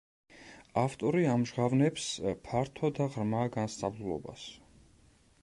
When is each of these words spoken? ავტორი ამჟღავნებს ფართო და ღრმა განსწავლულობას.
ავტორი 0.83 1.27
ამჟღავნებს 1.33 2.07
ფართო 2.49 2.91
და 3.01 3.09
ღრმა 3.19 3.45
განსწავლულობას. 3.59 4.49